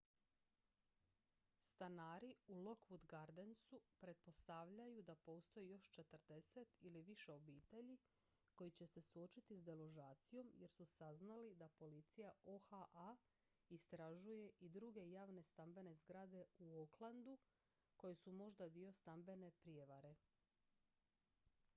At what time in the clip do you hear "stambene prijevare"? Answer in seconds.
18.93-20.15